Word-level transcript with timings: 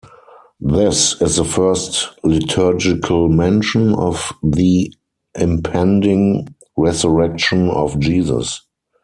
This 0.63 1.21
is 1.21 1.35
the 1.35 1.45
first 1.45 2.09
liturgical 2.23 3.29
mention 3.29 3.93
of 3.93 4.33
the 4.41 4.91
impending 5.37 6.55
Resurrection 6.75 7.69
of 7.69 7.99
Jesus. 7.99 8.65